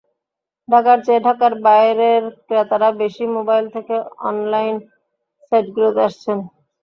ঢাকার 0.69 0.97
চেয়ে 1.05 1.25
ঢাকার 1.27 1.53
বাইরের 1.65 2.23
ক্রেতারা 2.45 2.89
বেশি 3.01 3.23
মোবাইল 3.35 3.65
থেকে 3.75 3.95
অনলাইন 4.29 4.75
সাইটগুলোতে 5.47 6.01
আসছেন। 6.07 6.37